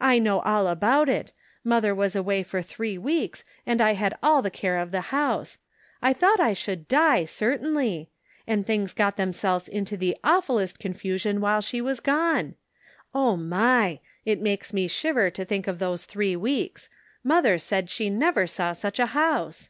[0.00, 1.32] I know all about it;
[1.62, 5.58] mother was away for three weeks, and I had all the care of the house;
[6.00, 8.08] I thought I should die, certainly;
[8.46, 12.54] and things got themselves into the awfullest confusion while she was gone!
[13.14, 14.00] Oh, my!
[14.24, 16.88] It makes me shiver to think of those three weeks.
[17.22, 19.68] Mother said she never saw such a house."